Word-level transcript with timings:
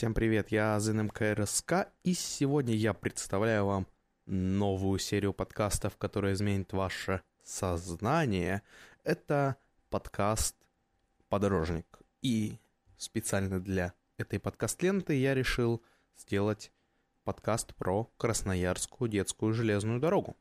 Всем 0.00 0.14
привет, 0.14 0.50
я 0.50 0.80
ЗНМКРСК, 0.80 1.90
и 2.04 2.14
сегодня 2.14 2.74
я 2.74 2.94
представляю 2.94 3.66
вам 3.66 3.86
новую 4.24 4.98
серию 4.98 5.34
подкастов, 5.34 5.98
которая 5.98 6.32
изменит 6.32 6.72
ваше 6.72 7.20
сознание. 7.42 8.62
Это 9.04 9.56
подкаст 9.90 10.56
«Подорожник». 11.28 11.98
И 12.22 12.58
специально 12.96 13.60
для 13.60 13.92
этой 14.16 14.40
подкаст-ленты 14.40 15.16
я 15.16 15.34
решил 15.34 15.82
сделать 16.16 16.72
подкаст 17.24 17.74
про 17.74 18.10
Красноярскую 18.16 19.10
детскую 19.10 19.52
железную 19.52 20.00
дорогу. 20.00 20.34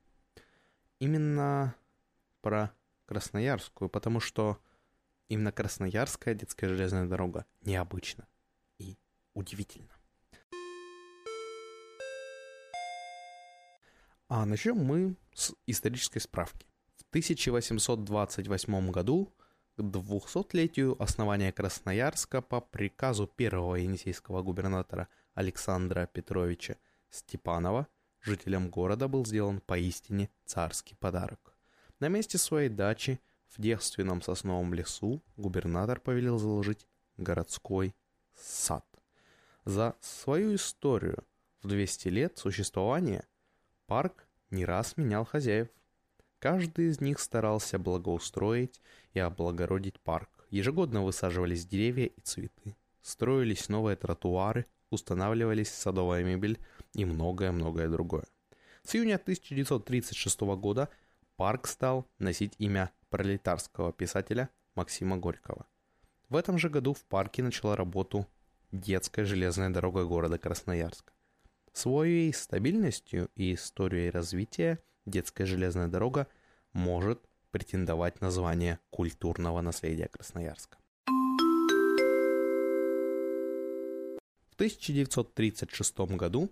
Именно 1.00 1.76
про 2.39 2.71
Красноярскую, 3.07 3.89
потому 3.89 4.21
что 4.21 4.57
именно 5.28 5.52
Красноярская 5.52 6.34
детская 6.34 6.70
железная 6.70 7.07
дорога 7.07 7.46
необычна 7.64 8.26
и 9.40 9.42
удивительна. 9.42 9.90
А 14.28 14.46
начнем 14.46 14.78
мы 14.78 15.15
с 15.34 15.54
исторической 15.65 16.20
справки. 16.20 16.68
В 16.98 17.04
1828 17.10 18.92
году 18.92 19.34
к 19.75 19.82
200-летию 19.82 21.02
основания 21.02 21.52
Красноярска 21.52 22.42
по 22.42 22.62
приказу 22.62 23.25
первого 23.25 23.75
енисейского 23.75 24.43
губернатора 24.43 25.07
Александра 25.34 26.06
Петровича 26.06 26.76
Степанова 27.10 27.87
жителям 28.21 28.70
города 28.70 29.07
был 29.07 29.26
сделан 29.26 29.62
поистине 29.62 30.29
царский 30.46 30.96
подарок. 30.96 31.56
На 32.00 32.09
месте 32.09 32.38
своей 32.38 32.70
дачи 32.70 33.20
в 33.48 33.59
девственном 33.59 34.22
сосновом 34.22 34.73
лесу 34.73 35.23
губернатор 35.38 36.00
повелел 36.00 36.38
заложить 36.38 36.86
городской 37.17 37.95
сад. 38.36 38.89
За 39.69 39.95
свою 40.02 40.55
историю 40.55 41.23
в 41.61 41.67
200 41.67 42.08
лет 42.08 42.39
существования 42.39 43.28
парк 43.86 44.26
не 44.50 44.66
раз 44.66 44.98
менял 44.98 45.26
хозяев. 45.26 45.67
Каждый 46.39 46.88
из 46.88 47.02
них 47.02 47.20
старался 47.20 47.78
благоустроить 47.78 48.81
и 49.14 49.20
облагородить 49.20 50.00
парк. 50.00 50.48
Ежегодно 50.50 51.03
высаживались 51.03 51.67
деревья 51.67 52.08
и 52.08 52.20
цветы, 52.22 52.76
строились 53.03 53.70
новые 53.70 53.95
тротуары, 53.95 54.66
устанавливались 54.89 55.70
садовая 55.70 56.23
мебель 56.23 56.58
и 56.95 57.06
многое-многое 57.06 57.89
другое. 57.89 58.26
С 58.81 58.95
июня 58.95 59.17
1936 59.17 60.42
года 60.58 60.89
парк 61.36 61.67
стал 61.67 62.08
носить 62.17 62.56
имя 62.58 62.89
пролетарского 63.11 63.94
писателя 63.94 64.50
Максима 64.73 65.17
Горького. 65.17 65.67
В 66.28 66.38
этом 66.38 66.58
же 66.58 66.70
году 66.70 66.95
в 66.95 67.06
парке 67.06 67.44
начала 67.44 67.76
работу 67.76 68.26
детская 68.72 69.25
железная 69.25 69.70
дорога 69.70 70.06
города 70.06 70.38
Красноярска. 70.38 71.14
Своей 71.73 72.34
стабильностью 72.34 73.30
и 73.36 73.53
историей 73.53 74.09
развития 74.09 74.80
детская 75.06 75.45
железная 75.45 75.88
дорога 75.88 76.28
может 76.73 77.20
претендовать 77.52 78.22
на 78.22 78.31
звание 78.31 78.80
культурного 78.89 79.61
наследия 79.61 80.08
Красноярска. 80.08 80.78
В 84.50 84.56
1936 84.56 86.00
году 86.00 86.50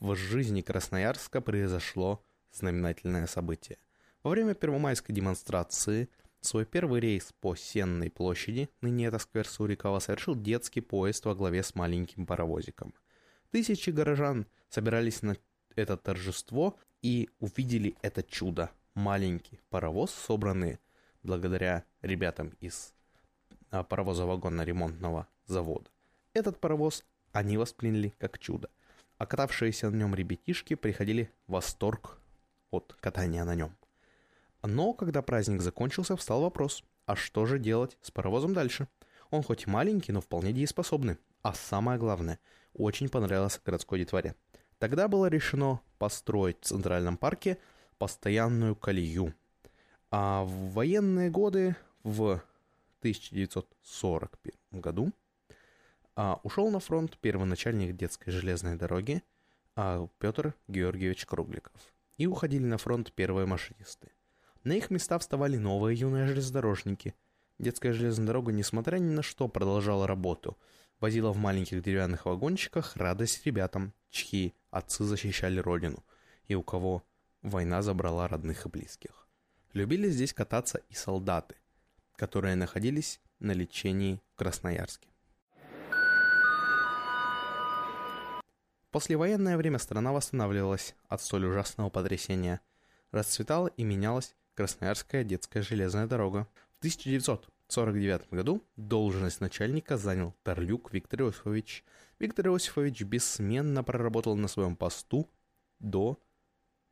в 0.00 0.14
жизни 0.14 0.60
Красноярска 0.62 1.40
произошло 1.40 2.22
знаменательное 2.52 3.26
событие. 3.26 3.78
Во 4.22 4.30
время 4.30 4.54
первомайской 4.54 5.14
демонстрации 5.14 6.08
свой 6.40 6.64
первый 6.64 7.00
рейс 7.00 7.32
по 7.40 7.54
Сенной 7.54 8.10
площади, 8.10 8.68
ныне 8.80 9.06
это 9.06 9.18
сквер 9.18 9.46
Сурикова, 9.46 9.98
совершил 9.98 10.34
детский 10.34 10.80
поезд 10.80 11.24
во 11.24 11.34
главе 11.34 11.62
с 11.62 11.74
маленьким 11.74 12.26
паровозиком– 12.26 12.94
Тысячи 13.50 13.88
горожан 13.88 14.46
собирались 14.68 15.22
на 15.22 15.36
это 15.74 15.96
торжество 15.96 16.76
и 17.00 17.30
увидели 17.40 17.96
это 18.02 18.22
чудо. 18.22 18.70
Маленький 18.94 19.58
паровоз, 19.70 20.10
собранный 20.10 20.78
благодаря 21.22 21.84
ребятам 22.02 22.52
из 22.60 22.92
а, 23.70 23.84
паровоза-вагонно-ремонтного 23.84 25.26
завода. 25.46 25.88
Этот 26.34 26.60
паровоз 26.60 27.04
они 27.32 27.56
восприняли 27.56 28.12
как 28.18 28.38
чудо, 28.38 28.68
а 29.16 29.24
катавшиеся 29.24 29.88
на 29.88 29.96
нем 29.96 30.14
ребятишки 30.14 30.74
приходили 30.74 31.30
в 31.46 31.52
восторг 31.52 32.20
от 32.70 32.94
катания 33.00 33.44
на 33.44 33.54
нем. 33.54 33.74
Но 34.62 34.92
когда 34.92 35.22
праздник 35.22 35.62
закончился, 35.62 36.16
встал 36.16 36.42
вопрос, 36.42 36.82
а 37.06 37.16
что 37.16 37.46
же 37.46 37.58
делать 37.58 37.96
с 38.02 38.10
паровозом 38.10 38.54
дальше? 38.54 38.88
Он 39.30 39.42
хоть 39.42 39.66
и 39.66 39.70
маленький, 39.70 40.12
но 40.12 40.20
вполне 40.20 40.52
дееспособный. 40.52 41.16
А 41.42 41.54
самое 41.54 41.98
главное, 41.98 42.38
очень 42.74 43.08
понравился 43.08 43.60
городской 43.64 44.00
детворе. 44.00 44.34
Тогда 44.78 45.08
было 45.08 45.26
решено 45.26 45.80
построить 45.98 46.60
в 46.60 46.66
Центральном 46.66 47.16
парке 47.16 47.58
постоянную 47.98 48.76
колею. 48.76 49.34
А 50.10 50.44
в 50.44 50.72
военные 50.72 51.30
годы, 51.30 51.76
в 52.02 52.42
1941 53.00 54.80
году, 54.80 55.12
а, 56.16 56.40
ушел 56.42 56.70
на 56.70 56.80
фронт 56.80 57.18
первый 57.20 57.46
начальник 57.46 57.96
детской 57.96 58.30
железной 58.30 58.76
дороги 58.76 59.22
а, 59.76 60.08
Петр 60.18 60.54
Георгиевич 60.68 61.26
Кругликов. 61.26 61.80
И 62.16 62.26
уходили 62.26 62.64
на 62.64 62.78
фронт 62.78 63.12
первые 63.12 63.46
машинисты. 63.46 64.10
На 64.68 64.74
их 64.74 64.90
места 64.90 65.18
вставали 65.18 65.56
новые 65.56 65.98
юные 65.98 66.26
железнодорожники– 66.26 67.14
Детская 67.58 67.94
железная 67.94 68.26
дорога, 68.26 68.52
несмотря 68.52 68.98
ни 68.98 69.10
на 69.10 69.22
что, 69.22 69.48
продолжала 69.48 70.06
работу. 70.06 70.58
Возила 71.00 71.32
в 71.32 71.38
маленьких 71.38 71.82
деревянных 71.82 72.26
вагончиках 72.26 72.94
радость 72.96 73.46
ребятам, 73.46 73.94
чьи 74.10 74.54
отцы 74.70 75.04
защищали 75.04 75.58
родину, 75.58 76.04
и 76.46 76.54
у 76.54 76.62
кого 76.62 77.02
война 77.42 77.80
забрала 77.82 78.28
родных 78.28 78.66
и 78.66 78.68
близких. 78.68 79.26
Любили 79.72 80.10
здесь 80.10 80.34
кататься 80.34 80.82
и 80.90 80.94
солдаты, 80.94 81.56
которые 82.14 82.54
находились 82.54 83.20
на 83.40 83.52
лечении 83.52 84.20
в 84.34 84.36
Красноярске. 84.36 85.08
Послевоенное 88.90 89.56
время 89.56 89.78
страна 89.78 90.12
восстанавливалась 90.12 90.94
от 91.08 91.22
столь 91.22 91.46
ужасного 91.46 91.90
потрясения. 91.90 92.60
Расцветала 93.10 93.68
и 93.68 93.82
менялась 93.82 94.36
Красноярская 94.58 95.22
детская 95.22 95.62
железная 95.62 96.08
дорога. 96.08 96.48
В 96.74 96.78
1949 96.78 98.28
году 98.32 98.60
должность 98.74 99.40
начальника 99.40 99.96
занял 99.96 100.34
Тарлюк 100.42 100.92
Виктор 100.92 101.22
Иосифович. 101.22 101.84
Виктор 102.18 102.48
Иосифович 102.48 103.02
бессменно 103.02 103.84
проработал 103.84 104.34
на 104.34 104.48
своем 104.48 104.74
посту 104.74 105.30
до 105.78 106.18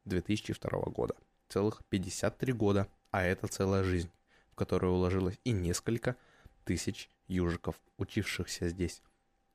2002 0.04 0.81
года. 0.93 1.16
Целых 1.49 1.82
53 1.88 2.53
года, 2.53 2.87
а 3.10 3.25
это 3.25 3.49
целая 3.49 3.83
жизнь, 3.83 4.12
в 4.53 4.54
которую 4.54 4.93
уложилось 4.93 5.41
и 5.43 5.50
несколько 5.50 6.15
тысяч 6.65 7.10
южиков, 7.27 7.75
учившихся 7.97 8.69
здесь 8.69 9.03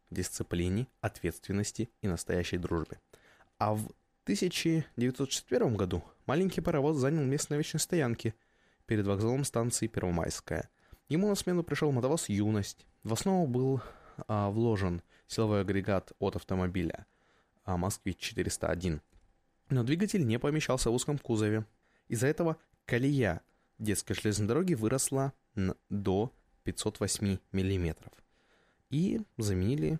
дисциплине, 0.09 0.88
ответственности 0.99 1.89
и 2.01 2.09
настоящей 2.09 2.57
дружбе. 2.57 2.99
А 3.57 3.73
в 3.73 3.89
1961 4.34 5.75
году 5.75 6.03
маленький 6.25 6.62
паровоз 6.62 6.97
занял 6.97 7.24
место 7.24 7.53
на 7.53 7.58
вечной 7.58 7.80
стоянке– 7.80 8.34
перед 8.92 9.08
вокзалом 9.08 9.46
станции 9.46 9.88
Первомайская. 9.88 10.69
Ему 11.08 11.30
на 11.30 11.36
смену 11.36 11.64
пришел 11.64 11.94
мотовоз 11.94 12.28
«Юность». 12.28 12.86
В 13.03 13.14
основу 13.14 13.47
был 13.47 13.81
а, 14.28 14.50
вложен 14.50 15.02
силовой 15.28 15.62
агрегат 15.62 16.12
от 16.20 16.36
автомобиля 16.36 17.06
а, 17.64 17.78
«Москвич-401». 17.78 19.00
Но 19.70 19.84
двигатель 19.86 20.28
не 20.28 20.38
помещался 20.40 20.90
в 20.90 20.94
узком 20.94 21.18
кузове. 21.18 21.66
Из-за 22.09 22.28
этого 22.28 22.58
колея 22.86 23.40
детской 23.80 24.14
железной 24.14 24.50
дороги 24.50 24.74
выросла 24.74 25.31
до 25.90 26.34
508 26.66 27.38
мм. 27.53 27.96
И 28.90 29.22
заменили 29.38 30.00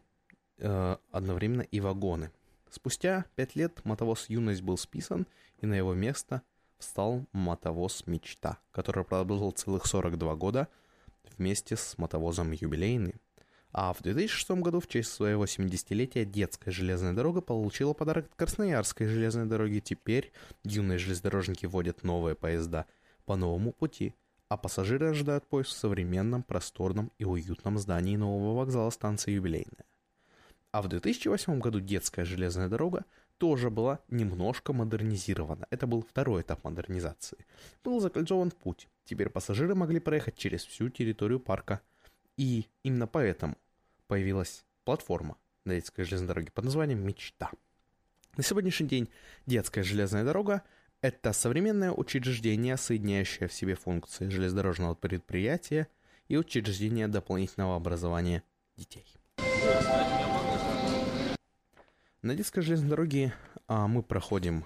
э, 0.58 0.98
одновременно 1.14 1.62
и 1.62 1.80
вагоны. 1.80 2.30
Спустя 2.72 3.26
5 3.36 3.56
лет 3.58 3.84
мотовоз 3.84 4.30
«Юность» 4.30 4.62
был 4.62 4.78
списан, 4.78 5.28
и 5.60 5.66
на 5.66 5.74
его 5.74 5.94
место 5.94 6.42
стал 6.80 7.26
мотовоз 7.34 8.08
«Мечта», 8.08 8.60
который 8.72 9.04
продолжил 9.04 9.52
целых 9.52 9.86
42 9.86 10.36
года 10.36 10.70
вместе 11.38 11.76
с 11.76 11.98
мотовозом 11.98 12.54
«Юбилейный». 12.54 13.16
А 13.74 13.92
в 13.92 14.02
2006 14.02 14.52
году 14.62 14.80
в 14.80 14.88
честь 14.88 15.12
своего 15.12 15.44
70-летия 15.44 16.24
детская 16.24 16.72
железная 16.72 17.12
дорога 17.12 17.42
получила 17.42 17.94
подарок 17.94 18.28
от 18.28 18.36
Красноярской 18.36 19.06
железной 19.06 19.48
дороги. 19.48 19.80
Теперь 19.80 20.32
юные 20.64 20.98
железнодорожники 20.98 21.66
водят 21.66 22.04
новые 22.04 22.36
поезда 22.36 22.86
по 23.26 23.36
новому 23.36 23.74
пути, 23.74 24.16
а 24.48 24.56
пассажиры 24.56 25.10
ожидают 25.10 25.46
поезд 25.46 25.72
в 25.72 25.78
современном, 25.78 26.42
просторном 26.42 27.12
и 27.18 27.26
уютном 27.26 27.78
здании 27.78 28.16
нового 28.16 28.60
вокзала 28.60 28.90
станции 28.92 29.32
«Юбилейная». 29.32 29.86
А 30.72 30.82
в 30.82 30.88
2008 30.88 31.60
году 31.60 31.82
детская 31.82 32.24
железная 32.24 32.70
дорога 32.70 33.06
тоже 33.38 33.70
была 33.70 34.00
немножко 34.08 34.72
модернизирована. 34.72 35.68
Это 35.70 35.86
был 35.86 36.02
второй 36.02 36.44
этап 36.44 36.64
модернизации. 36.64 37.46
Был 37.84 38.00
закольцован 38.00 38.52
путь. 38.52 38.88
Теперь 39.04 39.30
пассажиры 39.30 39.76
могли 39.76 40.00
проехать 40.00 40.38
через 40.38 40.64
всю 40.64 40.90
территорию 40.90 41.40
парка. 41.40 41.82
И 42.38 42.68
именно 42.84 43.08
поэтому 43.08 43.58
появилась 44.08 44.64
платформа 44.86 45.38
на 45.66 45.76
детской 45.76 46.06
железной 46.06 46.28
дороге 46.28 46.52
под 46.54 46.66
названием 46.66 47.06
«Мечта». 47.06 47.52
На 48.38 48.44
сегодняшний 48.44 48.88
день 48.88 49.10
детская 49.46 49.84
железная 49.84 50.24
дорога– 50.24 50.62
это 51.02 51.34
современное 51.34 51.92
учреждение, 51.92 52.78
соединяющее 52.78 53.50
в 53.50 53.54
себе 53.54 53.76
функции 53.76 54.30
железнодорожного 54.30 54.96
предприятия 54.96 55.88
и 56.30 56.38
учреждение 56.38 57.10
дополнительного 57.10 57.76
образования 57.76 58.44
детей. 58.78 59.06
На 62.24 62.36
детской 62.36 62.62
железной 62.62 62.90
дороге 62.92 63.34
а, 63.68 63.88
мы 63.88 64.04
проходим 64.04 64.64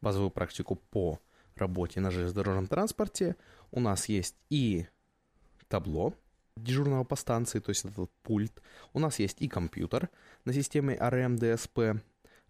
базовую 0.00 0.30
практику 0.30 0.74
по 0.74 1.20
работе 1.54 2.00
на 2.00 2.10
железнодорожном 2.10 2.66
транспорте. 2.66 3.36
У 3.70 3.78
нас 3.78 4.08
есть 4.08 4.34
и 4.50 4.84
табло 5.68 6.12
дежурного 6.56 7.04
по 7.04 7.14
станции, 7.14 7.60
то 7.60 7.68
есть 7.68 7.84
этот 7.84 8.10
пульт. 8.24 8.60
У 8.94 8.98
нас 8.98 9.20
есть 9.20 9.40
и 9.40 9.46
компьютер 9.46 10.10
на 10.44 10.52
системе 10.52 10.96
RM-DSP. 10.96 12.00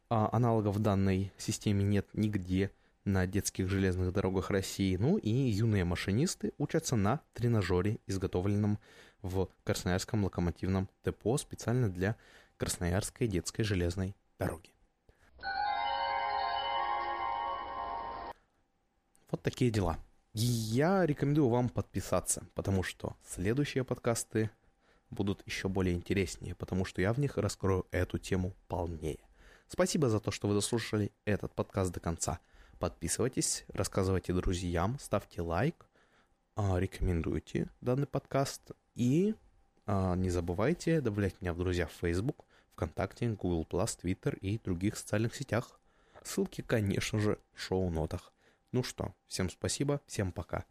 А 0.09 0.31
аналогов 0.33 0.81
данной 0.81 1.31
системе 1.37 1.85
нет 1.85 2.07
нигде 2.15 2.71
на 3.05 3.27
детских 3.27 3.69
железных 3.69 4.15
дорогах 4.15 4.49
России. 4.49 4.97
Ну 4.97 5.19
и 5.19 5.29
юные 5.29 5.85
машинисты 5.85 6.55
учатся 6.57 6.97
на 6.97 7.21
тренажере, 7.35 7.99
изготовленном 8.07 8.79
в 9.21 9.51
Красноярском 9.65 10.25
локомотивном 10.25 10.89
депо 11.05 11.37
специально 11.37 11.91
для 11.91 12.17
Красноярской 12.57 13.27
детской 13.27 13.63
железной 13.63 14.17
дороги. 14.39 14.71
Вот 19.31 19.43
такие 19.43 19.71
дела. 19.71 19.99
Я 20.33 21.05
рекомендую 21.05 21.49
вам 21.49 21.69
подписаться, 21.69 22.47
потому 22.55 22.83
что 22.83 23.17
следующие 23.27 23.85
подкасты 23.85 24.51
будут 25.11 25.43
еще 25.47 25.69
более 25.69 25.95
интереснее, 25.95 26.55
потому 26.55 26.85
что 26.85 27.01
я 27.01 27.13
в 27.13 27.19
них 27.19 27.37
раскрою 27.37 27.87
эту 27.91 28.19
тему 28.19 28.55
полнее. 28.69 29.19
Спасибо 29.69 30.09
за 30.09 30.21
то, 30.21 30.31
что 30.31 30.49
вы 30.49 30.55
дослушали 30.55 31.13
этот 31.25 31.55
подкаст 31.55 31.93
до 31.93 32.01
конца. 32.01 32.41
Подписывайтесь, 32.79 33.65
рассказывайте 33.69 34.33
друзьям, 34.33 34.99
ставьте 34.99 35.43
лайк, 35.43 35.87
а, 36.57 36.79
рекомендуйте 36.79 37.69
данный 37.81 38.07
подкаст 38.07 38.71
и 38.95 39.35
а, 39.87 40.15
не 40.15 40.31
забывайте 40.31 41.01
добавлять 41.01 41.41
меня 41.41 41.53
в 41.53 41.59
друзья 41.59 41.87
в 41.87 41.93
Facebook, 41.93 42.45
ВКонтакте, 42.79 43.31
Google+, 43.31 43.67
Twitter 43.69 44.39
и 44.39 44.57
других 44.59 44.97
социальных 44.97 45.35
сетях. 45.35 45.81
Ссылки, 46.23 46.61
конечно 46.61 47.19
же, 47.19 47.41
в 47.53 47.61
шоу-нотах. 47.61 48.33
Ну 48.71 48.85
что, 48.85 49.15
всем 49.27 49.51
спасибо, 49.51 50.01
всем 50.07 50.31
пока. 50.31 50.65